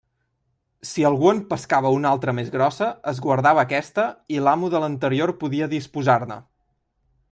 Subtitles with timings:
[0.91, 5.37] Si algú en pescava una altra més grossa, es guardava aquesta, i l'amo de l'anterior
[5.45, 6.45] podia disposar-ne.